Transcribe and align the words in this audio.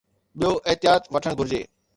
ٻيو 0.39 0.51
احتياط 0.69 1.03
وٺڻ 1.13 1.31
گهرجي. 1.39 1.61